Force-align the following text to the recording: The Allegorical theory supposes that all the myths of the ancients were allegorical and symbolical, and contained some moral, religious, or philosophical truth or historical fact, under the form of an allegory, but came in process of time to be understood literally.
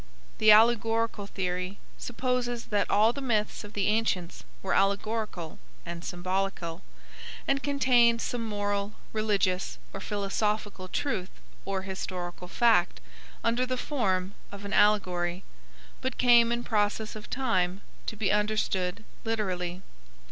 The 0.39 0.49
Allegorical 0.51 1.27
theory 1.27 1.77
supposes 1.99 2.65
that 2.73 2.89
all 2.89 3.13
the 3.13 3.21
myths 3.21 3.63
of 3.63 3.73
the 3.73 3.85
ancients 3.85 4.43
were 4.63 4.73
allegorical 4.73 5.59
and 5.85 6.03
symbolical, 6.03 6.81
and 7.47 7.61
contained 7.61 8.19
some 8.19 8.43
moral, 8.43 8.95
religious, 9.13 9.77
or 9.93 9.99
philosophical 10.01 10.87
truth 10.87 11.29
or 11.65 11.83
historical 11.83 12.47
fact, 12.47 12.99
under 13.43 13.63
the 13.63 13.77
form 13.77 14.33
of 14.51 14.65
an 14.65 14.73
allegory, 14.73 15.43
but 16.01 16.17
came 16.17 16.51
in 16.51 16.63
process 16.63 17.15
of 17.15 17.29
time 17.29 17.81
to 18.07 18.15
be 18.15 18.31
understood 18.31 19.03
literally. 19.23 19.83